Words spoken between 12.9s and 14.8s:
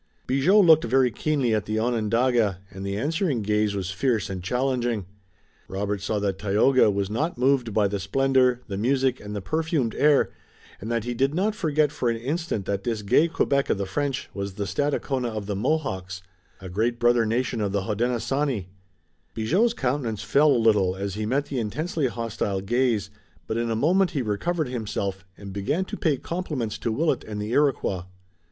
gay Quebec of the French was the